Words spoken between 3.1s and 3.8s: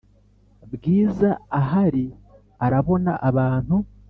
abantu